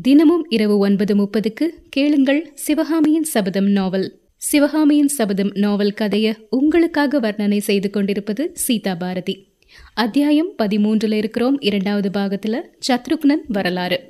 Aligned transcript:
தினமும் 0.00 0.46
இரவு 0.48 0.78
ஒன்பது 0.78 1.16
முப்பதுக்கு 1.16 1.66
கேளுங்கள் 1.88 2.50
சிவகாமியின் 2.54 3.22
சபதம் 3.22 3.68
நாவல். 3.68 4.18
சிவகாமியின் 4.36 5.08
சபதம் 5.08 5.50
நாவல் 5.54 5.92
கதையை 5.92 6.34
உங்களுக்காக 6.50 7.20
வர்ணனை 7.20 7.58
செய்து 7.58 7.90
கொண்டிருப்பது 7.90 8.50
சீதா 8.54 8.94
பாரதி. 8.94 9.48
அத்தியாயம் 9.94 10.52
பதிமூன்றில் 10.62 11.12
இருக்கிறோம். 11.12 11.60
இரண்டாவது 11.60 12.20
பாகத்துல 12.20 12.60
சத்ருக்னன் 12.88 13.44
வரலாறு. 13.48 14.00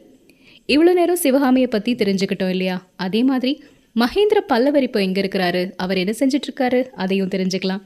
இவ்வளோ 0.68 0.92
நேரம் 0.92 1.16
சிவகாமியை 1.16 1.68
பத்தி 1.68 1.94
தெரிஞ்சுக்கிட்டோம் 1.94 2.48
இல்லையா? 2.48 2.90
அதே 2.96 3.22
மாதிரி 3.22 3.62
மகேந்திர 3.96 4.38
பல்லவர் 4.46 4.82
இப்போ 4.82 5.02
எங்க 5.02 5.20
இருக்கிறாரு? 5.20 5.72
அவர் 5.76 5.96
என்ன 5.96 6.14
செஞ்சிட்ருக்காரு? 6.18 6.88
அதையும் 6.88 7.28
தெரிஞ்சுக்கலாம். 7.28 7.82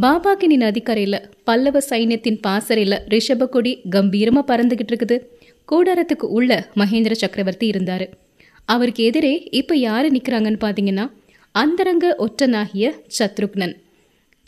பாபாகினி 0.00 0.56
நதிக்கரையில 0.56 1.24
பல்லவ 1.44 1.78
சைன்யத்தின் 1.90 2.40
பாசறையில 2.46 2.98
ரிஷப 3.08 3.46
கொடி 3.46 3.80
பறந்துக்கிட்டு 3.90 4.44
பறந்துகிட்டு 4.46 4.94
இருக்குது 4.94 5.20
கூடாரத்துக்கு 5.72 6.26
உள்ள 6.38 6.68
மகேந்திர 6.76 7.12
சக்கரவர்த்தி 7.12 7.66
இருந்தார். 7.66 8.08
அவருக்கு 8.64 9.04
எதிரே 9.04 9.48
இப்போ 9.50 9.76
யார் 9.76 10.12
நிற்கிறாங்கன்னு 10.12 10.58
பார்த்தீங்கன்னா 10.60 11.10
அந்தரங்க 11.52 12.16
ஒற்றனாகிய 12.18 12.90
சத்ருக்னன். 13.18 13.74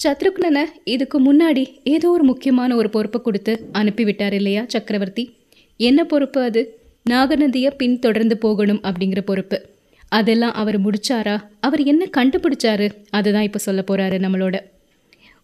சத்ருக்னனை 0.05 0.65
இதுக்கு 0.85 1.19
முன்னாடி 1.21 1.65
ஏதோ 1.85 2.11
ஒரு 2.11 2.23
முக்கியமான 2.23 2.77
ஒரு 2.77 2.91
பொறுப்பை 2.91 3.21
கொடுத்து 3.21 3.69
அனுப்பி 3.73 4.05
விட்டார் 4.05 4.33
இல்லையா 4.33 4.65
சக்கரவர்த்தி? 4.67 5.37
என்ன 5.77 6.05
பொறுப்பு 6.05 6.43
அது? 6.43 6.79
நாகநதியை 7.11 7.71
பின்தொடர்ந்து 7.77 8.39
போகணும் 8.39 8.81
அப்படிங்கிற 8.83 9.21
பொறுப்பு. 9.21 9.69
அதெல்லாம் 10.09 10.53
அவர் 10.53 10.83
முடிச்சாரா? 10.83 11.43
அவர் 11.61 11.83
என்ன 11.83 12.07
கண்டுபிடிச்சாரு? 12.17 12.91
அதுதான் 13.11 13.43
இப்போ 13.43 13.59
சொல்ல 13.59 13.85
போகிறாரு 13.91 14.19
நம்மளோட. 14.27 14.59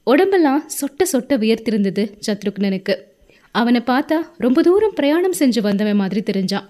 உடம்பெல்லாம் 0.05 0.69
சொட்ட 0.81 1.03
சொட்ட 1.13 1.33
உயர்த்திருந்தது 1.37 2.13
சத்ருக்னனுக்கு. 2.27 2.95
அவனை 3.61 3.81
பார்த்தா 3.87 4.19
ரொம்ப 4.45 4.63
தூரம் 4.67 4.97
பிரயாணம் 4.99 5.37
செஞ்சு 5.39 5.61
வந்தவன் 5.67 6.01
மாதிரி 6.01 6.21
தெரிஞ்சான். 6.31 6.67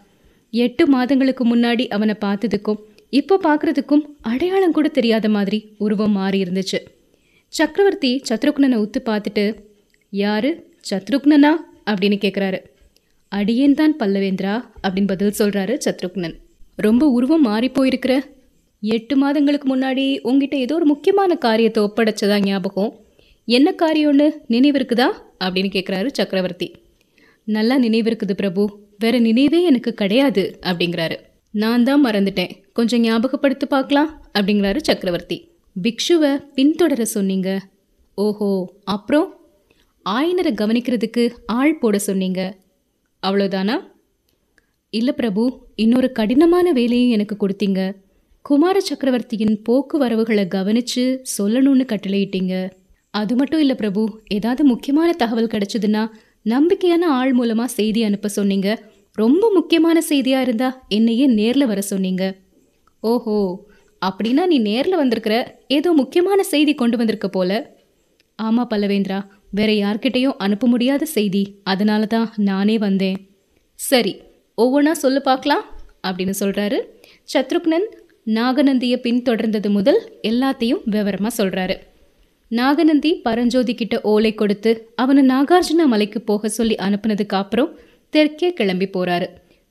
எட்டு 0.52 0.84
மாதங்களுக்கு 0.94 1.44
முன்னாடி 1.52 1.84
அவனை 1.96 2.14
பார்த்ததுக்கும் 2.24 2.80
இப்போ 3.18 3.34
பார்க்கறதுக்கும் 3.46 4.04
அடையாளம் 4.30 4.74
கூட 4.76 4.88
தெரியாத 4.98 5.26
மாதிரி 5.36 5.58
உருவம் 5.84 6.14
மாறி 6.18 6.38
இருந்துச்சு. 6.44 6.78
சக்கரவர்த்தி 7.52 8.10
சத்ருக்னனை 8.28 8.78
உத்து 8.84 9.00
பார்த்துட்டு 9.10 9.44
யாரு? 10.12 10.50
சத்ருக்னனா? 10.90 11.52
அப்படின்னு 11.90 12.16
கேட்குறாரு 12.24 12.58
அடியேன் 13.32 13.76
தான் 13.80 13.94
பல்லவேந்திரா 14.00 14.54
அப்படின்னு 14.84 15.10
பதில் 15.12 15.38
சொல்கிறாரு 15.38 15.74
சத்ருக்னன். 15.84 16.34
ரொம்ப 16.86 17.04
உருவம் 17.16 17.46
மாறி 17.48 17.68
போயிருக்கிற 17.76 18.14
எட்டு 18.82 19.14
மாதங்களுக்கு 19.22 19.66
முன்னாடி 19.72 20.04
உங்ககிட்ட 20.28 20.56
ஏதோ 20.64 20.74
ஒரு 20.74 20.86
முக்கியமான 20.92 21.34
காரியத்தை 21.44 21.80
ஒப்படைச்சதா 21.86 22.36
ஞாபகம்? 22.46 22.92
என்ன 23.48 23.68
காரியம்னு 23.82 24.26
நினைவு 24.54 24.78
இருக்குதா? 24.78 25.08
அப்படின்னு 25.44 25.70
கேட்குறாரு 25.76 26.08
சக்கரவர்த்தி. 26.12 26.74
நல்லா 27.44 27.78
நினைவு 27.78 28.10
இருக்குது 28.10 28.32
பிரபு. 28.32 28.78
வேற 28.98 29.18
நினைவே 29.18 29.62
எனக்கு 29.62 29.94
கிடையாது 29.94 30.58
அப்படிங்கிறாரு. 30.62 31.16
நான் 31.50 31.84
தான் 31.84 32.04
மறந்துட்டேன். 32.04 32.50
கொஞ்சம் 32.72 33.00
ஞாபகப்படுத்தி 33.00 33.66
பார்க்கலாம் 33.66 34.22
அப்படிங்கிறாரு 34.38 34.76
சக்கரவர்த்தி. 34.76 35.50
பிக்ஷுவை 35.82 36.32
பின்தொடர 36.54 37.02
சொன்னீங்க. 37.02 37.60
ஓஹோ 38.14 38.74
அப்புறம்? 38.84 39.34
ஆயனரை 40.10 40.52
கவனிக்கிறதுக்கு 40.60 41.30
ஆள் 41.46 41.78
போட 41.78 41.98
சொன்னீங்க. 41.98 42.56
அவ்வளோதானா 43.22 43.76
இல்லை 44.90 45.14
பிரபு 45.14 45.66
இன்னொரு 45.74 46.12
கடினமான 46.12 46.72
வேலையும் 46.72 47.10
எனக்கு 47.10 47.36
கொடுத்தீங்க. 47.40 47.94
குமார 48.42 48.80
சக்கரவர்த்தியின் 48.80 49.62
போக்குவரவுகளை 49.68 50.48
கவனித்து 50.48 51.22
சொல்லணும்னு 51.38 51.84
கட்டளையிட்டீங்க. 51.92 52.70
அது 53.20 53.34
மட்டும் 53.40 53.62
இல்லை 53.64 53.76
பிரபு 53.80 54.02
ஏதாவது 54.36 54.62
முக்கியமான 54.72 55.08
தகவல் 55.22 55.52
கிடைச்சதுன்னா 55.54 56.02
நம்பிக்கையான 56.46 57.04
ஆள் 57.18 57.32
மூலமாக 57.38 57.74
செய்தி 57.78 58.00
அனுப்ப 58.08 58.28
சொன்னீங்க. 58.38 58.68
ரொம்ப 59.18 59.44
முக்கியமான 59.56 59.98
செய்தியாக 60.10 60.46
இருந்தா 60.46 60.68
என்னையே 60.96 61.26
நேரில் 61.38 61.70
வர 61.70 61.80
சொன்னீங்க. 61.92 62.24
ஓஹோ 63.02 63.38
அப்படின்னா 64.02 64.42
நீ 64.52 64.56
நேரில் 64.70 65.00
வந்திருக்கிற 65.02 65.36
ஏதோ 65.76 65.90
முக்கியமான 66.00 66.40
செய்தி 66.52 66.72
கொண்டு 66.74 66.96
வந்திருக்க 67.00 67.28
போல. 67.28 67.50
ஆமாம் 68.38 68.70
பல்லவேந்திரா 68.72 69.18
வேற 69.58 69.70
யார்கிட்டையும் 69.74 70.38
அனுப்ப 70.44 70.66
முடியாத 70.66 71.04
செய்தி. 71.16 71.42
அதனால 71.72 72.02
தான் 72.14 72.28
நானே 72.50 72.76
வந்தேன். 72.86 73.18
சரி 73.78 74.12
ஒவ்வொன்றா 74.58 74.94
சொல்லு 75.04 75.20
பார்க்கலாம் 75.28 75.64
அப்படின்னு 76.08 76.34
சொல்கிறாரு 76.42 76.78
சத்ருக்னன் 77.32 77.86
நாகநந்தியை 78.36 78.96
பின்தொடர்ந்தது 79.06 79.68
முதல் 79.78 80.00
எல்லாத்தையும் 80.30 80.84
விவரமாக 80.94 81.32
சொல்கிறாரு 81.40 81.76
நாகநந்தி 82.48 83.14
பரஞ்சோதி 83.14 83.74
கிட்ட 83.74 84.00
ஓலை 84.00 84.34
கொடுத்து 84.34 84.92
அவனை 84.96 85.26
நாகார்ஜுன 85.26 85.86
மலைக்கு 85.86 86.20
போக 86.20 86.48
சொல்லி 86.48 86.74
அனுப்புனதுக்கு 86.74 87.34
அப்புறம் 87.34 87.78
தெற்கே 88.10 88.52
கிளம்பி 88.52 88.88
போறாரு. 88.88 89.26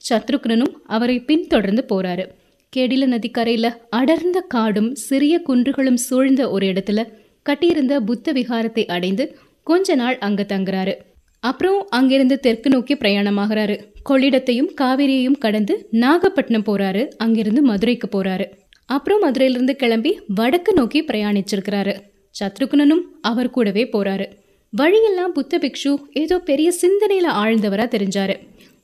சத்ருக்னனும் 0.09 0.73
அவரை 0.85 1.19
பின்தொடர்ந்து 1.19 1.85
போறாரு. 1.89 2.27
கெடில 2.75 3.05
நதிக்கரையில 3.05 3.77
அடர்ந்த 3.89 4.39
காடும் 4.39 4.95
சிறிய 4.95 5.41
குன்றுகளும் 5.47 5.93
சூழ்ந்த 5.93 6.49
ஒரு 6.49 6.65
இடத்துல 6.65 7.11
கட்டியிருந்த 7.41 7.99
புத்த 7.99 8.33
விகாரத்தை 8.33 8.85
அடைந்து 8.85 9.37
கொஞ்ச 9.63 9.95
நாள் 9.95 10.17
அங்க 10.17 10.45
தங்குறாரு. 10.47 10.93
அப்புறம் 11.39 11.87
அங்கிருந்து 11.89 12.39
தெற்கு 12.39 12.69
நோக்கி 12.69 12.93
பிரயாணமாகிறாரு. 12.93 13.79
கொள்ளிடத்தையும் 14.09 14.69
காவிரியையும் 14.81 15.37
கடந்து 15.37 15.87
நாகப்பட்டினம் 15.91 16.65
போறாரு. 16.65 17.07
அங்கிருந்து 17.07 17.61
மதுரைக்கு 17.61 18.23
போறாரு. 18.23 18.45
அப்புறம் 18.85 19.19
மதுரையிலிருந்து 19.19 19.75
கிளம்பி 19.75 20.19
வடக்கு 20.27 20.73
நோக்கி 20.73 21.03
பிரயாணிச்சிருக்கிறாரு. 21.03 21.95
சத்ருகுணனும் 22.39 23.03
அவர் 23.21 23.49
கூடவே 23.49 23.83
போறாரு. 23.93 24.25
வழியெல்லாம் 24.73 25.33
புத்த 25.33 25.57
பிக்ஷு 25.57 25.95
ஏதோ 26.13 26.39
பெரிய 26.39 26.73
சிந்தனையில 26.81 27.27
ஆழ்ந்தவரா 27.41 27.85
தெரிஞ்சாரு. 27.95 28.35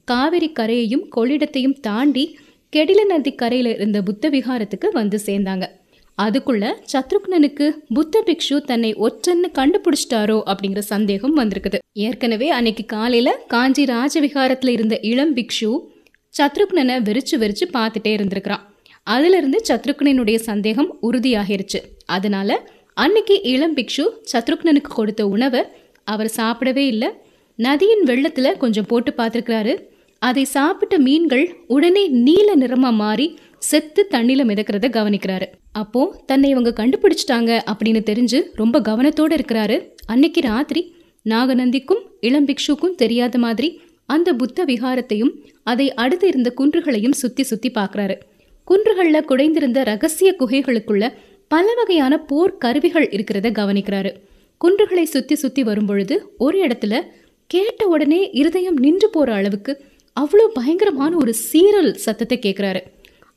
காவிரி 0.04 0.52
கரையையும் 0.60 1.06
கொள்ளிடத்தையும் 1.16 1.80
தாண்டி 1.80 2.38
கெடில 2.76 3.06
நதி 3.06 3.32
கரையில 3.32 3.70
இருந்த 3.70 4.02
புத்த 4.02 4.30
விகாரத்துக்கு 4.30 4.88
வந்து 4.92 5.20
சேர்ந்தாங்க. 5.26 5.66
அதுக்குள்ள 6.22 6.74
சத்ருக்னனுக்கு 6.94 7.70
புத்த 7.94 8.24
பிக்ஷு 8.26 8.58
தன்னை 8.62 8.96
ஒற்றன்னு 8.96 9.48
கண்டுபிடிச்சிட்டாரோ 9.54 10.42
அப்படிங்கிற 10.46 10.80
சந்தேகம் 10.80 11.38
வந்திருக்குது. 11.38 11.78
ஏற்கனவே 11.94 12.50
அன்னைக்கு 12.50 12.86
காலையில 12.86 13.40
காஞ்சி 13.48 13.86
ராஜவிகாரத்துல 13.86 14.68
இருந்த 14.68 15.00
இளம் 15.02 15.36
பிக்ஷு 15.36 15.72
சத்ருக்னனை 16.38 16.98
வெறிச்சு 17.08 17.36
வெறிச்சு 17.38 17.66
பார்த்துட்டே 17.74 18.12
இருந்திருக்கிறான். 18.12 18.74
அதுல 19.04 19.38
இருந்து 19.38 19.62
சத்ருக்னனுடைய 19.70 20.36
சந்தேகம் 20.36 20.98
உறுதியாகிருச்சு. 21.02 21.80
அதனால 22.06 22.70
அன்னைக்கு 22.98 23.36
இளம் 23.52 23.76
பிக்ஷு 23.78 24.06
சத்ருக்னனுக்கு 24.32 24.92
கொடுத்த 24.94 25.22
உணவை 25.28 25.62
அவர் 26.08 26.32
சாப்பிடவே 26.38 26.84
இல்லை. 26.94 27.10
நதியின் 27.60 28.04
வெள்ளத்தில் 28.10 28.58
கொஞ்சம் 28.58 28.88
போட்டு 28.92 29.12
பார்த்துருக்கிறாரு. 29.18 29.74
அதை 30.22 30.44
சாப்பிட்ட 30.56 30.96
மீன்கள் 30.98 31.46
உடனே 31.68 32.04
நீல 32.26 32.50
நிறமாக 32.56 33.00
மாறி 33.02 33.28
செத்து 33.70 34.02
தண்ணியில் 34.14 34.48
மிதக்கிறத 34.50 34.88
கவனிக்கிறாரு. 34.98 35.48
அப்போ 35.72 36.02
தன்னை 36.26 36.48
இவங்க 36.50 36.72
கண்டுபிடிச்சிட்டாங்க 36.80 37.52
அப்படின்னு 37.72 38.02
தெரிஞ்சு 38.10 38.40
ரொம்ப 38.62 38.82
கவனத்தோடு 38.90 39.36
இருக்கிறாரு. 39.38 39.78
அன்னைக்கு 40.06 40.42
ராத்திரி 40.42 40.82
நாகநந்திக்கும் 41.26 42.04
இளம் 42.28 42.48
பிக்ஷுக்கும் 42.50 42.96
தெரியாத 42.96 43.38
மாதிரி 43.38 43.70
அந்த 44.06 44.30
புத்த 44.34 44.64
விகாரத்தையும் 44.66 45.34
அதை 45.72 45.88
அடுத்து 46.04 46.28
இருந்த 46.28 46.50
குன்றுகளையும் 46.60 47.20
சுற்றி 47.22 47.44
சுற்றி 47.44 47.70
பார்க்கறாரு. 47.76 48.16
குன்றுகளில் 48.68 49.28
குடைந்திருந்த 49.30 49.80
ரகசிய 49.92 50.30
குகைகளுக்குள்ள 50.40 51.06
பல 51.52 51.74
வகையான 51.74 52.14
போர் 52.20 52.58
கருவிகள் 52.58 53.08
இருக்கிறத 53.16 53.48
கவனிக்கிறாரு. 53.60 54.12
குன்றுகளை 54.62 55.04
சுத்தி 55.04 55.36
சுத்தி 55.36 55.62
வரும்பொழுது 55.64 56.16
ஒரு 56.38 56.58
இடத்துல 56.66 56.96
கேட்ட 57.50 57.88
உடனே 57.88 58.20
இருதயம் 58.32 58.78
நின்று 58.80 59.08
போற 59.10 59.30
அளவுக்கு 59.34 59.74
அவ்வளோ 60.18 60.46
பயங்கரமான 60.54 61.12
ஒரு 61.16 61.34
சீரல் 61.48 61.92
சத்தத்தை 62.06 62.38
கேட்குறாரு 62.42 62.82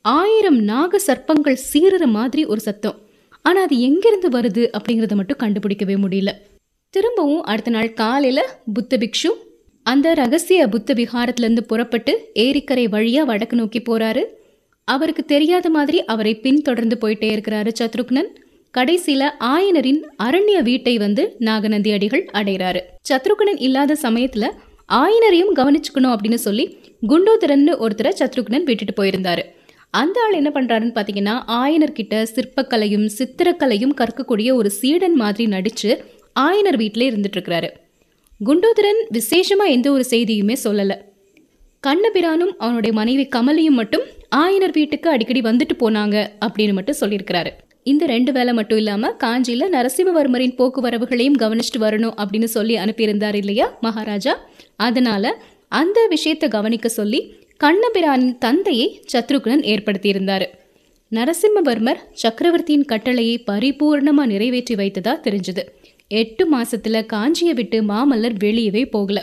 ஆயிரம் 0.05 0.61
நாக 0.63 1.01
சர்ப்பங்கள் 1.07 1.59
சீரற 1.71 2.05
மாதிரி 2.07 2.43
ஒரு 2.45 2.61
சத்தம். 2.61 2.97
ஆனால் 3.45 3.65
அது 3.65 3.77
எங்கிருந்து 3.81 4.29
வருது 4.29 4.63
அப்படிங்கிறத 4.77 5.15
மட்டும் 5.15 5.41
கண்டுபிடிக்கவே 5.43 5.97
முடியல. 6.05 6.31
திரும்பவும் 6.95 7.43
அடுத்த 7.43 7.71
நாள் 7.71 7.91
காலையில் 7.93 8.51
புத்த 8.75 8.97
பிக்ஷு 8.97 9.31
அந்த 9.87 10.15
ரகசிய 10.15 10.69
புத்த 10.69 10.95
விகாரத்துலேருந்து 10.95 11.65
புறப்பட்டு 11.71 12.13
ஏரிக்கரை 12.45 12.85
வழியாக 12.89 13.29
வடக்கு 13.31 13.57
நோக்கி 13.57 13.81
போகிறாரு 13.81 14.23
அவருக்கு 14.85 15.25
தெரியாத 15.25 15.71
மாதிரி 15.71 16.05
அவரை 16.05 16.33
பின்தொடர்ந்து 16.41 16.97
போயிட்டே 17.01 17.29
இருக்கிறாரு 17.35 17.73
சத்ருக்னன். 17.81 18.31
கடைசியில 18.79 19.23
ஆயனரின் 19.41 20.01
அரண்ய 20.23 20.63
வீட்டை 20.63 20.99
வந்து 20.99 21.37
நாகநந்தி 21.39 21.93
அடிகள் 21.93 22.25
அடைகிறாரு. 22.33 22.81
சத்ருக்னன் 23.09 23.59
இல்லாத 23.59 23.97
சமயத்துல 24.03 24.51
ஆயனரையும் 24.93 25.53
கவனிச்சுக்கணும் 25.55 26.15
அப்படின்னு 26.15 26.35
சொல்லி 26.35 26.79
குண்டோதரன்னு 27.09 27.73
ஒருத்தரை 27.85 28.13
சத்ருக்னன் 28.19 28.63
விட்டுட்டு 28.63 29.03
போயிருந்தாரு. 29.03 29.43
அந்த 29.91 30.21
ஆள் 30.21 30.33
என்ன 30.33 30.51
பண்றாருன்னு 30.55 30.97
பாத்தீங்கன்னா 30.99 31.35
ஆயனர் 31.49 31.93
கிட்ட 31.93 32.27
சிற்பக்கலையும் 32.35 33.09
சித்திரக்கலையும் 33.19 33.97
கற்கக்கூடிய 34.01 34.55
ஒரு 34.55 34.71
சீடன் 34.71 35.15
மாதிரி 35.15 35.51
நடிச்சு 35.51 35.99
ஆயனர் 36.41 36.77
வீட்டிலே 36.77 37.11
இருந்துட்டு 37.11 37.37
இருக்கிறாரு. 37.37 37.69
குண்டோதரன் 38.45 39.03
விசேஷமா 39.13 39.67
எந்த 39.67 39.93
ஒரு 39.93 40.05
செய்தியுமே 40.11 40.57
சொல்லல. 40.65 40.95
கண்ணபிரானும் 41.87 42.53
அவனுடைய 42.59 42.97
மனைவி 42.97 43.29
கமலியும் 43.37 43.79
மட்டும் 43.81 44.03
ஆயனர் 44.37 44.73
வீட்டுக்கு 44.73 45.11
அடிக்கடி 45.11 45.41
வந்துட்டு 45.41 45.75
போனாங்க 45.79 46.17
அப்படின்னு 46.45 46.73
மட்டும் 46.73 47.01
சொல்லியிருக்கிறாரு. 47.01 47.51
இந்த 47.83 48.07
ரெண்டு 48.07 48.33
வேலை 48.33 48.53
மட்டும் 48.55 48.79
இல்லாம 48.79 49.11
காஞ்சியில 49.25 49.65
நரசிம்மவர்மரின் 49.73 50.55
போக்குவரவுகளையும் 50.59 51.39
கவனிச்சுட்டு 51.39 51.81
வரணும் 51.81 52.15
அப்படின்னு 52.23 52.45
சொல்லி 52.45 52.77
அனுப்பியிருந்தார் 52.77 53.35
இல்லையா 53.35 53.79
மகாராஜா? 53.81 54.35
அதனால 54.77 55.35
அந்த 55.69 56.07
விஷயத்தை 56.09 56.49
கவனிக்க 56.49 56.89
சொல்லி 56.89 57.21
கண்ணபிரானின் 57.65 58.39
தந்தையை 58.39 59.01
சத்ருகுணன் 59.13 59.65
ஏற்படுத்தியிருந்தார். 59.73 60.47
நரசிம்மவர்மர் 61.13 62.01
சக்கரவர்த்தியின் 62.13 62.85
கட்டளையை 62.85 63.45
பரிபூர்ணமாக 63.51 64.31
நிறைவேற்றி 64.33 64.75
வைத்ததா 64.75 65.15
தெரிஞ்சது. 65.27 65.63
எட்டு 66.09 66.45
மாசத்துல 66.57 67.07
காஞ்சியை 67.13 67.55
விட்டு 67.55 67.79
மாமல்லர் 67.83 68.37
வெளியவே 68.45 68.91
போகல. 68.91 69.19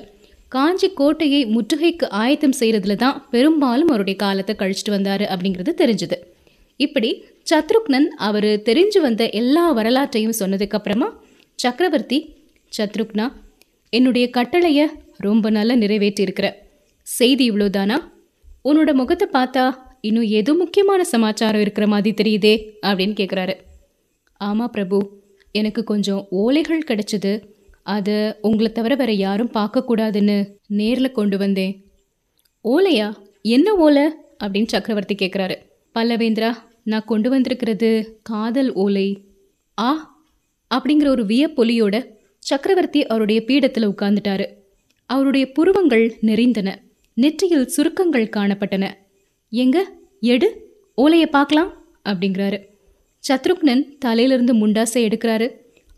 காஞ்சி 0.52 0.90
கோட்டையை 0.90 1.46
முற்றுகைக்கு 1.46 2.06
ஆயத்தம் 2.10 2.56
செய்கிறதுல 2.60 2.96
தான் 2.96 3.28
பெரும்பாலும் 3.32 3.88
அவருடைய 3.88 4.20
காலத்தை 4.20 4.56
கழிச்சிட்டு 4.56 4.90
வந்தார் 4.90 5.22
அப்படிங்கிறது 5.22 5.72
தெரிஞ்சது. 5.78 6.18
இப்படி 6.78 7.24
சத்ருக்னன் 7.50 8.08
அவர் 8.18 8.44
தெரிஞ்சு 8.44 9.00
வந்த 9.02 9.30
எல்லா 9.30 9.72
வரலாற்றையும் 9.72 10.38
சொன்னதுக்கப்புறமா 10.40 11.08
சக்கரவர்த்தி 11.56 12.36
சத்ருக்னா 12.78 13.26
என்னுடைய 13.90 14.30
கட்டளையை 14.30 14.86
ரொம்ப 15.18 15.50
நல்லா 15.50 15.76
நிறைவேற்றியிருக்கிற 15.76 16.50
செய்தி 17.08 17.52
இவ்வளோதானா 17.52 17.98
உன்னோட 18.70 18.94
முகத்தை 18.94 19.28
பார்த்தா 19.34 19.66
இன்னும் 20.02 20.28
ஏதோ 20.40 20.54
முக்கியமான 20.54 21.04
சமாச்சாரம் 21.04 21.62
இருக்கிற 21.62 21.88
மாதிரி 21.88 22.24
தெரியுதே 22.24 22.54
அப்படின்னு 22.82 23.16
கேட்குறாரு 23.16 23.56
ஆமாம் 24.38 24.70
பிரபு 24.70 25.20
எனக்கு 25.52 25.84
கொஞ்சம் 25.84 26.28
ஓலைகள் 26.32 26.88
கிடைச்சது. 26.88 27.32
அதை 27.84 28.34
உங்களை 28.42 28.72
தவிர 28.72 28.96
வேற 28.96 29.12
யாரும் 29.12 29.52
பார்க்கக்கூடாதுன்னு 29.54 30.52
நேரில் 30.68 31.12
கொண்டு 31.12 31.38
வந்தேன். 31.38 31.92
ஓலையா? 32.64 33.14
என்ன 33.42 33.76
ஓலை? 33.76 34.12
அப்படின்னு 34.44 34.68
சக்கரவர்த்தி 34.68 35.16
கேட்குறாரு 35.16 35.56
பல்லவேந்திரா 35.96 36.56
நான் 36.84 37.04
கொண்டு 37.06 37.30
வந்திருக்கிறது 37.30 38.20
காதல் 38.24 38.74
ஓலை. 38.74 39.26
ஆ? 39.80 40.16
அப்படிங்கிற 40.76 41.08
ஒரு 41.08 41.24
வியப்பொலியோட 41.24 42.06
சக்கரவர்த்தி 42.38 43.06
அவருடைய 43.06 43.44
பீடத்தில் 43.48 43.90
உட்கார்ந்துட்டாரு. 43.90 44.46
அவருடைய 45.06 45.52
புருவங்கள் 45.52 46.18
நெறிந்தன. 46.22 46.76
நெற்றியில் 47.14 47.68
சுருக்கங்கள் 47.68 48.30
காணப்பட்டன. 48.36 48.90
எங்க? 49.50 49.92
எடு 50.22 50.76
ஓலையை 50.96 51.28
பார்க்கலாம்? 51.28 51.86
அப்படிங்கிறாரு. 52.10 52.70
சத்ருக்னன் 53.28 53.98
தலையிலிருந்து 53.98 54.68
முண்டாசை 54.68 54.94
எடுக்கிறாரு. 54.94 55.52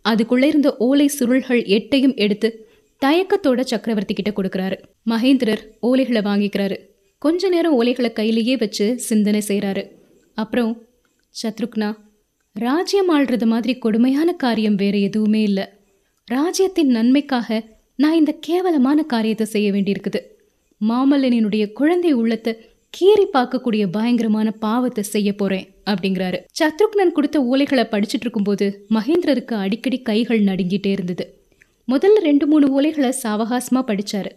அதுக்குள்ளே 0.06 0.48
இருந்த 0.48 0.76
ஓலை 0.78 1.10
சுருள்கள் 1.20 1.62
எட்டையும் 1.76 2.16
எடுத்து 2.16 2.68
தயக்கத்தோட 3.02 3.62
சக்கரவர்த்தி 3.62 4.14
கிட்ட 4.14 4.32
கொடுக்குறாரு. 4.32 4.78
மகேந்திரர் 5.10 5.64
ஓலைகளை 5.82 6.22
வாங்கிக்கிறாரு. 6.30 6.78
கொஞ்ச 7.18 7.50
நேரம் 7.50 7.82
ஓலைகளை 7.82 8.14
கையிலேயே 8.14 8.56
வச்சு 8.56 9.00
சிந்தனை 9.00 9.42
செய்கிறாரு 9.48 9.84
அப்புறம் 10.34 10.72
சத்ருக்னா 11.44 11.90
ராஜ்யம் 12.56 13.10
ஆள்றது 13.10 13.46
மாதிரி 13.46 13.74
கொடுமையான 13.78 14.34
காரியம் 14.34 14.76
வேற 14.76 14.98
எதுவுமே 14.98 15.42
இல்லை. 15.42 15.66
ராஜ்யத்தின் 16.26 16.88
நன்மைக்காக 16.88 17.64
நான் 17.96 18.14
இந்த 18.14 18.32
கேவலமான 18.40 19.04
காரியத்தை 19.04 19.46
செய்ய 19.46 19.72
வேண்டியிருக்குது. 19.72 20.20
மாமல்லனினுடைய 20.82 21.64
குழந்தை 21.72 22.12
உள்ளத்தை 22.14 22.54
கீறி 22.94 23.26
பார்க்கக்கூடிய 23.34 23.84
பயங்கரமான 23.92 24.52
பாவத்தை 24.52 25.04
செய்ய 25.04 25.30
போறேன். 25.34 25.73
அப்படிங்கிறாரு. 25.86 26.40
சத்ருக்னன் 26.60 27.16
கொடுத்த 27.18 27.40
ஓலைகளை 27.52 27.86
படிச்சுட்டு 27.94 28.26
இருக்கும்போது 28.26 28.86
மகேந்திரருக்கு 28.90 29.54
அடிக்கடி 29.54 30.02
கைகள் 30.02 30.44
நடுங்கிட்டே 30.44 30.92
இருந்தது. 30.98 31.26
முதல்ல 31.88 32.24
ரெண்டு 32.30 32.48
மூணு 32.48 32.68
ஓலைகளை 32.76 33.12
சாவகாசமாக 33.24 33.86
படிச்சாரு. 33.90 34.32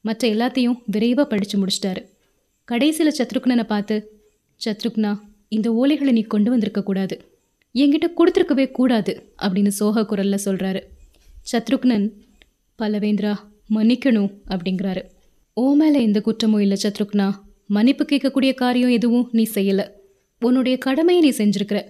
மற்ற 0.00 0.28
எல்லாத்தையும் 0.28 0.78
விரைவாக 0.86 1.28
படித்து 1.28 1.56
முடிச்சிட்டாரு. 1.62 2.02
கடைசியில் 2.64 3.14
சத்ருக்னனை 3.18 3.64
பார்த்து 3.64 3.96
சத்ருக்னா 4.64 5.18
இந்த 5.48 5.68
ஓலைகளை 5.70 6.12
நீ 6.12 6.22
கொண்டு 6.22 6.50
வந்திருக்க 6.50 6.82
கூடாது. 6.82 7.24
என்கிட்ட 7.74 8.06
கொடுத்துருக்கவே 8.16 8.70
கூடாது 8.70 9.12
அப்படின்னு 9.42 9.72
சோக 9.78 10.04
குரலில் 10.06 10.44
சொல்கிறாரு 10.44 10.80
சத்ருக்னன் 11.52 12.06
பல்லவேந்திரா 12.78 13.32
மன்னிக்கணும் 13.74 14.30
அப்படிங்கிறாரு. 14.48 15.02
ஓ 15.54 15.74
மேலே 15.74 16.02
எந்த 16.02 16.20
குற்றமும் 16.20 16.60
இல்லை 16.60 16.76
சத்ருக்னா. 16.82 17.26
மன்னிப்பு 17.66 18.04
கேட்கக்கூடிய 18.04 18.54
காரியம் 18.54 18.90
எதுவும் 18.90 19.28
நீ 19.32 19.46
செய்யலை. 19.54 19.86
உன்னுடைய 20.44 20.78
கடமையை 20.78 21.20
நீ 21.24 21.30
செஞ்சிருக்கிற. 21.36 21.80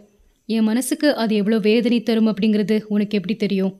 என் 0.47 0.63
மனசுக்கு 0.63 1.09
அது 1.17 1.33
எவ்வளோ 1.35 1.59
வேதனை 1.59 2.03
தரும் 2.03 2.27
அப்படிங்கிறது 2.27 2.77
உனக்கு 2.89 3.17
எப்படி 3.19 3.37
தெரியும்? 3.37 3.73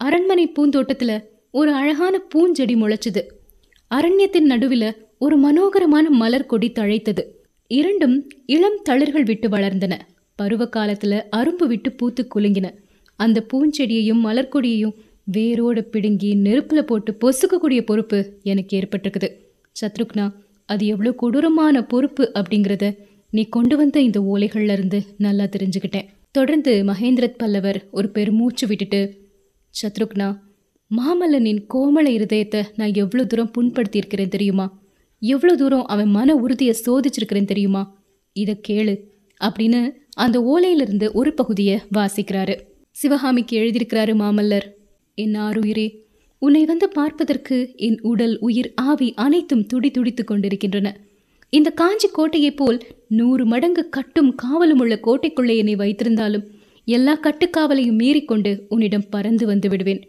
அரண்மனை 0.00 0.46
பூந்தோட்டத்தில் 0.46 1.16
ஒரு 1.50 1.70
அழகான 1.72 2.14
பூஞ்செடி 2.34 2.74
முளைச்சது. 2.82 3.22
அரண்யத்தின் 3.90 4.48
நடுவில் 4.52 4.88
ஒரு 5.18 5.36
மனோகரமான 5.38 6.06
மலர் 6.22 6.46
கொடி 6.46 6.68
தழைத்தது. 6.78 7.22
இரண்டும் 7.70 8.16
இளம் 8.46 8.78
தளிர்கள் 8.88 9.22
விட்டு 9.22 9.48
வளர்ந்தன. 9.48 9.94
பருவ 10.38 10.68
காலத்தில் 10.68 11.16
அரும்பு 11.36 11.66
விட்டு 11.66 11.90
பூத்து 11.92 12.22
குலுங்கின. 12.34 12.68
அந்த 13.18 13.38
பூஞ்செடியையும் 13.52 14.22
மலர்கொடியையும் 14.26 14.94
வேரோடு 15.24 15.84
பிடுங்கி 15.84 16.30
நெருப்பில் 16.34 16.86
போட்டு 16.86 17.10
பொசுக்கக்கூடிய 17.20 17.80
பொறுப்பு 17.80 18.18
எனக்கு 18.42 18.72
ஏற்பட்டிருக்குது. 18.78 19.28
சத்ருக்னா 19.80 20.24
அது 20.64 20.84
எவ்வளோ 20.86 21.12
கொடூரமான 21.12 21.82
பொறுப்பு 21.82 22.24
அப்படிங்கிறத 22.34 22.86
நீ 23.30 23.42
கொண்டு 23.44 23.76
வந்த 23.76 24.00
இந்த 24.00 24.20
ஓலைகள்ல 24.20 24.72
இருந்து 24.72 24.98
நல்லா 25.18 25.44
தெரிஞ்சுக்கிட்டேன். 25.44 26.08
தொடர்ந்து 26.30 26.72
மகேந்திரத் 26.84 27.38
பல்லவர் 27.38 27.78
ஒரு 27.90 28.08
பெருமூச்சு 28.08 28.66
விட்டுட்டு 28.66 29.00
சத்ருக்னா 29.74 30.28
மாமல்லனின் 30.90 31.60
கோமள 31.74 32.06
இருதயத்தை 32.10 32.60
நான் 32.76 32.94
எவ்வளோ 32.94 33.24
தூரம் 33.24 33.52
புண்படுத்தியிருக்கிறேன் 33.58 34.28
தெரியுமா? 34.28 34.66
எவ்வளோ 35.22 35.56
தூரம் 35.56 35.86
அவன் 35.86 36.10
மன 36.10 36.34
உறுதியை 36.34 36.74
சோதிச்சிருக்கிறேன் 36.86 37.44
தெரியுமா? 37.44 37.82
இதை 38.32 38.60
கேளு 38.68 38.94
அப்படின்னு 39.40 39.80
அந்த 40.16 40.36
ஓலையிலிருந்து 40.42 41.12
ஒரு 41.12 41.34
பகுதியை 41.34 41.76
வாசிக்கிறாரு. 41.94 42.54
சிவகாமிக்கு 42.96 43.54
எழுதியிருக்கிறாரு 43.60 44.14
மாமல்லர் 44.22 44.66
என் 45.14 45.34
ஆறுயிரே 45.34 45.86
உன்னை 46.42 46.64
வந்து 46.64 46.88
பார்ப்பதற்கு 46.88 47.56
என் 47.76 47.98
உடல் 48.02 48.38
உயிர் 48.38 48.72
ஆவி 48.74 49.08
அனைத்தும் 49.16 49.66
துடி 49.66 49.90
துடித்துக் 49.90 50.26
கொண்டிருக்கின்றன. 50.26 50.88
இந்த 51.50 51.70
காஞ்சி 51.70 52.08
கோட்டையைப் 52.08 52.56
போல் 52.56 52.78
நூறு 53.08 53.46
மடங்கு 53.46 53.88
கட்டும் 53.88 54.34
காவலும் 54.42 54.80
உள்ள 54.80 55.00
கோட்டைக்குள்ளே 55.02 55.56
என்னை 55.56 55.74
வைத்திருந்தாலும் 55.76 56.44
எல்லா 56.84 57.18
கட்டுக்காவலையும் 57.22 57.98
மீறிக்கொண்டு 58.02 58.60
உன்னிடம் 58.68 59.08
பறந்து 59.10 59.46
வந்து 59.46 59.68
விடுவேன். 59.68 60.02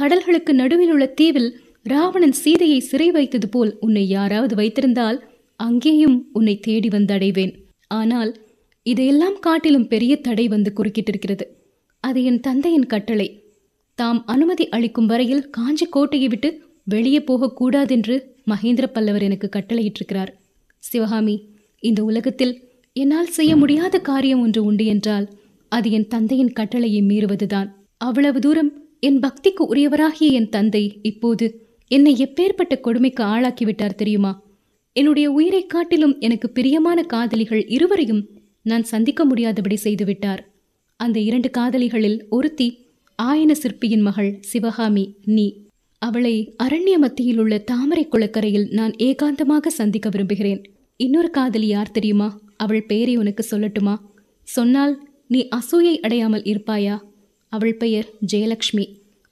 கடல்களுக்கு 0.00 0.52
நடுவில் 0.52 0.90
உள்ள 0.90 1.06
தீவில் 1.06 1.60
ராவணன் 1.82 2.32
சீதையை 2.32 2.80
சிறை 2.80 3.10
வைத்தது 3.10 3.48
போல் 3.48 3.76
உன்னை 3.80 4.08
யாராவது 4.08 4.54
வைத்திருந்தால் 4.54 5.18
அங்கேயும் 5.56 6.28
உன்னை 6.32 6.60
தேடி 6.60 6.88
வந்தடைவேன். 6.88 7.54
ஆனால் 7.86 8.36
இதையெல்லாம் 8.82 9.38
காட்டிலும் 9.38 9.88
பெரிய 9.88 10.16
தடை 10.16 10.48
வந்து 10.48 10.72
குறுக்கிட்டிருக்கிறது. 10.76 11.46
அது 12.00 12.24
என் 12.24 12.40
தந்தையின் 12.40 12.86
கட்டளை. 12.86 13.28
தாம் 13.94 14.26
அனுமதி 14.26 14.68
அளிக்கும் 14.68 15.06
வரையில் 15.06 15.50
காஞ்சி 15.50 15.86
கோட்டையை 15.86 16.28
விட்டு 16.28 16.62
வெளியே 16.84 17.18
போகக்கூடாதென்று 17.18 18.16
மகேந்திர 18.50 18.86
பல்லவர் 18.86 19.22
எனக்கு 19.22 19.48
கட்டளையிட்டிருக்கிறார். 19.56 20.32
சிவகாமி 20.82 21.48
இந்த 21.78 22.04
உலகத்தில் 22.04 22.68
என்னால் 22.92 23.26
செய்ய 23.26 23.56
முடியாத 23.56 23.98
காரியம் 23.98 24.40
ஒன்று 24.40 24.64
உண்டு 24.64 24.84
என்றால் 24.84 25.28
அது 25.68 25.90
என் 25.90 26.08
தந்தையின் 26.08 26.52
கட்டளையை 26.52 27.02
மீறுவதுதான். 27.02 27.68
அவ்வளவு 27.96 28.40
தூரம் 28.40 28.86
என் 29.00 29.18
பக்திக்கு 29.18 29.74
உரியவராகிய 29.74 30.30
என் 30.32 30.48
தந்தை 30.48 30.98
இப்போது 31.02 31.64
என்னை 31.88 32.12
எப்பேற்பட்ட 32.24 32.80
கொடுமைக்கு 32.80 33.24
ஆளாக்கிவிட்டார் 33.24 33.94
தெரியுமா? 33.94 34.42
என்னுடைய 34.92 35.30
உயிரை 35.30 35.66
காட்டிலும் 35.66 36.18
எனக்கு 36.18 36.50
பிரியமான 36.50 37.02
காதலிகள் 37.02 37.66
இருவரையும் 37.66 38.28
நான் 38.62 38.82
சந்திக்க 38.82 39.24
முடியாதபடி 39.24 39.76
செய்துவிட்டார் 39.84 40.38
அந்த 40.96 41.20
இரண்டு 41.20 41.50
காதலிகளில் 41.50 42.28
ஒருத்தி 42.28 42.86
ஆயன 43.22 43.50
சிற்பியின் 43.52 44.00
மகள் 44.00 44.38
சிவகாமி 44.40 45.14
நீ. 45.24 45.61
அவளை 46.02 46.34
அரண்ய 46.62 46.94
மத்தியில் 46.98 47.38
உள்ள 47.38 47.58
தாமரை 47.58 48.04
குளக்கரையில் 48.06 48.66
நான் 48.70 48.94
ஏகாந்தமாக 48.98 49.66
சந்திக்க 49.66 50.08
விரும்புகிறேன். 50.08 50.60
இன்னொரு 50.96 51.30
காதலி 51.30 51.66
யார் 51.66 51.90
தெரியுமா? 51.90 52.28
அவள் 52.56 52.84
பெயரை 52.86 53.14
உனக்கு 53.16 53.42
சொல்லட்டுமா? 53.50 53.94
சொன்னால் 54.48 54.94
நீ 55.28 55.40
அசூயை 55.56 55.94
அடையாமல் 56.00 56.42
இருப்பாயா? 56.42 56.96
அவள் 57.52 57.76
பெயர் 57.76 58.08
ஜெயலக்ஷ்மி. 58.32 58.86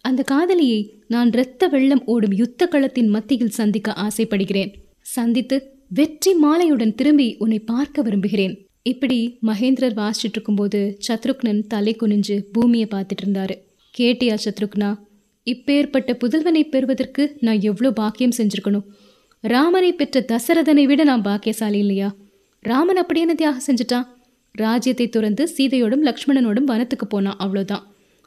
அந்த 0.05 0.23
காதலியை 0.23 0.81
நான் 1.09 1.31
இரத்த 1.33 1.67
வெள்ளம் 1.67 2.05
ஓடும் 2.05 2.33
யுத்த 2.33 2.69
களத்தின் 2.73 3.11
மத்தியில் 3.17 3.57
சந்திக்க 3.61 3.93
ஆசைப்படுகிறேன். 4.07 4.73
சந்தித்து 5.17 5.57
வெற்றி 5.89 6.33
மாலையுடன் 6.43 6.95
திரும்பி 6.95 7.29
உன்னை 7.39 7.59
பார்க்க 7.73 8.03
விரும்புகிறேன். 8.03 8.55
இப்படி 8.83 9.21
மகேந்திரர் 9.47 9.99
வாசிச்சுட்டு 10.01 10.37
இருக்கும்போது 10.37 10.81
சத்ருக்னன் 11.09 11.63
தலை 11.67 11.97
குனிஞ்சு 12.01 12.37
பூமியை 12.53 12.89
பார்த்துட்டு 12.91 13.25
இருந்தாரு. 13.27 13.57
கேட்டியா 13.95 14.37
சத்ருக்னா? 14.45 14.91
இப்பேற்பட்ட 15.47 16.11
புதல்வனை 16.15 16.63
பெறுவதற்கு 16.69 17.37
நான் 17.41 17.61
எவ்வளோ 17.61 17.91
பாக்கியம் 17.91 18.37
செஞ்சுருக்கணும்? 18.39 18.87
ராமனை 19.45 19.93
பெற்ற 19.93 20.21
தசரதனை 20.21 20.85
விட 20.87 21.05
நான் 21.05 21.23
பாக்கியசாலி 21.23 21.79
இல்லையா? 21.79 22.09
ராமன் 22.65 22.97
அப்படி 22.97 23.21
என்ன 23.21 23.35
தியாகம் 23.35 23.67
செஞ்சுட்டான்? 23.67 24.07
ராஜ்யத்தை 24.55 25.09
துறந்து 25.09 25.43
சீதையோடும் 25.57 26.05
லக்ஷ்மணனோடும் 26.09 26.65
வனத்துக்கு 26.65 27.07
போனான் 27.07 27.39
அவ்வளோதான். 27.39 27.85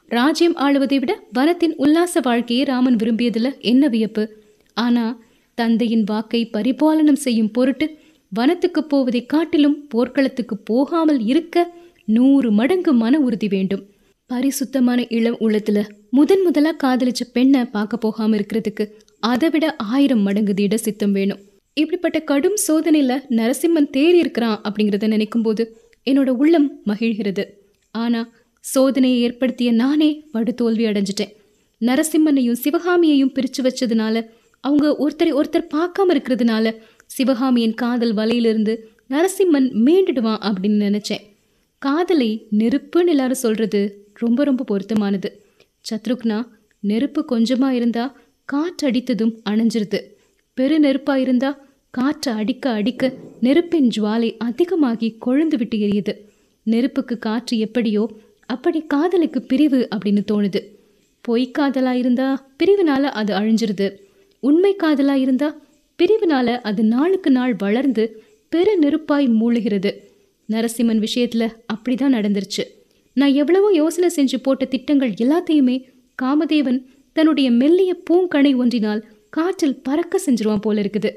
ராஜ்யம் 0.08 0.56
ஆளுவதை 0.56 0.98
விட 1.00 1.12
வனத்தின் 1.32 1.74
உல்லாச 1.76 2.20
வாழ்க்கையை 2.20 2.64
ராமன் 2.64 2.96
விரும்பியதில் 2.96 3.58
என்ன 3.60 3.88
வியப்பு? 3.88 4.24
ஆனால் 4.76 5.14
தந்தையின் 5.58 6.04
வாக்கை 6.04 6.40
பரிபாலனம் 6.52 7.22
செய்யும் 7.24 7.50
பொருட்டு 7.50 7.86
வனத்துக்கு 8.32 8.80
போவதை 8.84 9.26
காட்டிலும் 9.26 9.78
போர்க்களத்துக்கு 9.88 10.56
போகாமல் 10.64 11.20
இருக்க 11.26 11.66
நூறு 12.04 12.48
மடங்கு 12.52 12.92
மன 12.92 13.18
உறுதி 13.18 13.48
வேண்டும். 13.48 13.84
பரிசுத்தமான 14.30 15.06
இளம் 15.08 15.36
உள்ளத்துல 15.40 15.88
முதன் 16.10 16.42
முதலா 16.42 16.76
காதலிச்ச 16.84 17.22
பெண்ணை 17.32 17.64
பார்க்க 17.64 17.96
போகாம 17.96 18.36
இருக்கிறதுக்கு 18.36 18.84
அதை 19.20 19.50
விட 19.50 19.76
ஆயிரம் 19.76 20.18
மடங்கு 20.18 20.54
திட 20.54 20.74
சித்தம் 20.74 21.12
வேணும். 21.12 21.40
இப்படிப்பட்ட 21.74 22.20
கடும் 22.20 22.56
சோதனையில் 22.56 23.24
நரசிம்மன் 23.30 23.88
தேறி 23.96 24.18
இருக்கிறான் 24.18 24.60
அப்படிங்கிறத 24.64 25.08
நினைக்கும்போது 25.14 25.64
என்னோட 26.06 26.28
உள்ளம் 26.28 26.80
மகிழ்கிறது. 26.86 27.44
ஆனால் 27.90 28.32
சோதனையை 28.74 29.18
ஏற்படுத்திய 29.18 29.72
நானே 29.72 30.24
படுதோல்வி 30.32 30.84
அடைஞ்சிட்டேன். 30.90 31.32
நரசிம்மனையும் 31.80 32.60
சிவகாமியையும் 32.64 33.32
பிரித்து 33.32 33.62
வச்சதுனால 33.62 34.16
அவங்க 34.60 34.96
ஒருத்தரை 35.04 35.32
ஒருத்தர் 35.40 35.72
பார்க்காம 35.74 36.14
இருக்கிறதுனால 36.14 36.74
சிவகாமியின் 37.06 37.74
காதல் 37.74 38.14
வலையிலிருந்து 38.14 38.76
நரசிம்மன் 39.10 39.68
மீண்டுடுவான் 39.86 40.40
அப்படின்னு 40.48 40.80
நினச்சேன். 40.88 41.24
காதலை 41.78 42.48
நெருப்புன்னு 42.58 43.06
எல்லாரும் 43.06 43.34
சொல்கிறது 43.36 43.82
ரொம்ப 44.18 44.44
ரொம்ப 44.44 44.64
பொருத்தமானது. 44.64 45.28
சத்ருக்னா 45.90 46.46
நெருப்பு 46.80 47.24
கொஞ்சமாக 47.24 47.74
இருந்தால் 47.74 48.16
காற்று 48.44 48.90
அடித்ததும் 48.90 49.34
அணைஞ்சிருது. 49.50 50.00
பெரு 50.54 50.80
நெருப்பாக 50.80 51.20
இருந்தால் 51.20 51.66
காற்று 51.90 52.32
அடிக்க 52.32 52.70
அடிக்க 52.70 53.12
நெருப்பின் 53.40 53.88
ஜுவாலை 53.96 54.36
அதிகமாகி 54.38 55.18
கொழுந்து 55.26 55.56
விட்டு 55.56 55.78
எரியுது. 55.78 56.14
நெருப்புக்கு 56.62 57.18
காற்று 57.18 57.58
எப்படியோ 57.58 58.10
அப்படி 58.46 58.80
காதலுக்கு 58.80 59.42
பிரிவு 59.42 59.88
அப்படின்னு 59.94 60.22
தோணுது. 60.32 60.60
பொய் 61.20 61.50
காதலாக 61.50 61.96
இருந்தால் 61.96 62.40
பிரிவினால 62.58 63.02
அது 63.02 63.34
அழிஞ்சிருது. 63.34 63.86
உண்மை 64.40 64.76
காதலாக 64.76 65.18
இருந்தால் 65.18 65.62
பிரிவினால 65.98 66.56
அது 66.62 66.84
நாளுக்கு 66.84 67.30
நாள் 67.30 67.54
வளர்ந்து 67.54 68.22
பெரு 68.48 68.78
நெருப்பாய் 68.82 69.28
மூழ்கிறது. 69.40 69.92
நரசிம்மன் 70.48 70.98
விஷயத்தில் 70.98 71.48
அப்படி 71.66 71.96
தான் 71.96 72.14
நடந்துருச்சு. 72.14 72.64
நான் 73.16 73.34
எவ்வளவோ 73.34 73.68
யோசனை 73.72 74.08
செஞ்சு 74.16 74.38
போட்ட 74.42 74.64
திட்டங்கள் 74.64 75.12
எல்லாத்தையுமே 75.24 75.76
காமதேவன் 76.22 76.80
தன்னுடைய 77.12 77.48
மெல்லிய 77.50 77.92
பூங்கணை 78.10 78.52
ஒன்றினால் 78.56 79.04
காற்றில் 79.30 79.80
பறக்க 79.82 80.20
செஞ்சிருவான் 80.26 80.60
போல 80.60 80.82
இருக்குது. 80.82 81.10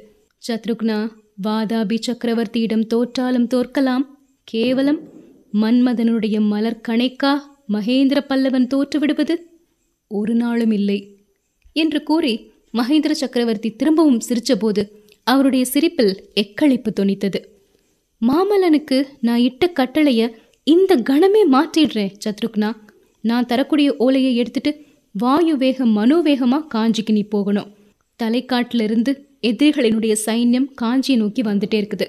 சத்ருக்னா 0.44 0.98
வாதாபி 1.44 1.98
சக்கரவர்த்தியிடம் 2.08 2.86
தோற்றாலும் 2.94 3.48
தோற்கலாம். 3.54 4.06
கேவலம் 4.44 5.00
மன்மதனுடைய 5.62 6.38
மலர் 6.48 6.84
கணைக்கா 6.88 7.34
மகேந்திர 7.74 8.20
பல்லவன் 8.27 8.68
தோற்றுவிடுவது 8.68 9.36
ஒரு 10.12 10.34
நாளும் 10.36 10.72
இல்லை 10.72 11.00
என்று 11.75 12.00
கூறி 12.04 12.34
மகேந்திர 12.77 13.12
சக்கரவர்த்தி 13.12 13.70
திரும்பவும் 13.75 14.24
சிரித்தபோது 14.27 14.84
அவருடைய 15.24 15.66
சிரிப்பில் 15.66 16.13
எக்களிப்பு 16.36 16.89
தொனித்தது. 17.00 17.39
மாமல்லனுக்கு 18.22 18.98
நான் 19.22 19.39
இட்ட 19.39 19.72
கட்டளைய 19.80 20.22
இந்த 20.71 20.93
கணமே 21.09 21.41
மாற்றிடுறேன் 21.53 22.13
சத்ருக்னா. 22.24 22.69
நான் 23.24 23.45
தரக்கூடிய 23.45 23.89
ஓலையை 24.05 24.31
எடுத்துட்டு 24.41 24.71
வாயு 25.15 25.53
வேகம் 25.57 25.93
மனோவேகமாக 25.97 26.67
காஞ்சிக்கு 26.74 27.13
நீ 27.17 27.24
போகணும். 27.36 27.69
தலைக்காட்டிலிருந்து 28.19 29.12
எதிரிகளினுடைய 29.50 30.13
சைன்யம் 30.25 30.67
காஞ்சியை 30.81 31.17
நோக்கி 31.21 31.41
வந்துட்டே 31.41 31.77
இருக்குது. 31.81 32.07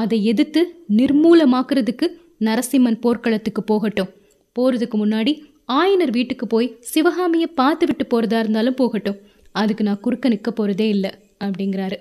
அதை 0.00 0.18
எதிர்த்து 0.24 0.60
நிர்மூலமாக்குறதுக்கு 0.98 2.06
நரசிம்மன் 2.46 3.00
போர்க்களத்துக்கு 3.04 3.62
போகட்டும். 3.62 4.10
போகிறதுக்கு 4.56 4.98
முன்னாடி 5.02 5.32
ஆயனர் 5.78 6.12
வீட்டுக்கு 6.18 6.46
போய் 6.46 6.68
சிவகாமியை 6.92 7.48
பார்த்து 7.60 7.86
விட்டு 7.86 8.06
போகிறதா 8.06 8.38
இருந்தாலும் 8.38 8.78
போகட்டும். 8.82 9.18
அதுக்கு 9.60 9.84
நான் 9.84 10.04
குறுக்க 10.04 10.28
நிற்க 10.28 10.50
போகிறதே 10.50 10.88
இல்லை 10.88 11.10
அப்படிங்கிறாரு. 11.44 11.98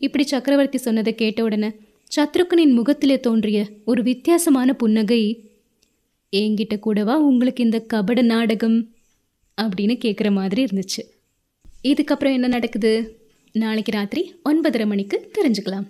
இப்படி 0.00 0.24
சக்கரவர்த்தி 0.32 0.78
சொன்னதை 0.78 1.14
கேட்ட 1.14 1.42
உடனே 1.42 1.70
சத்ருக்கனின் 2.16 2.72
முகத்திலே 2.72 3.20
தோன்றிய 3.20 3.68
ஒரு 3.84 4.02
வித்தியாசமான 4.02 4.72
புன்னகை 4.74 5.50
என்கிட்ட 6.36 6.78
கூடவா 6.78 7.18
உங்களுக்கு 7.18 7.64
இந்த 7.64 7.80
கபட 7.80 8.22
நாடகம்? 8.22 8.88
அப்படின்னு 9.62 9.98
கேட்குற 10.04 10.32
மாதிரி 10.32 10.64
இருந்துச்சு. 10.64 11.02
இதுக்கப்புறம் 11.84 12.32
என்ன 12.32 12.46
நடக்குது? 12.46 13.18
நாளைக்கு 13.52 13.92
ராத்திரி 13.92 14.34
ஒன்பதரை 14.44 14.86
மணிக்கு 14.86 15.30
தெரிஞ்சுக்கலாம். 15.38 15.86